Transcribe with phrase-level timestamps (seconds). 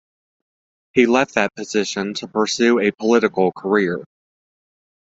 [0.93, 4.03] He left that position to pursue a political career.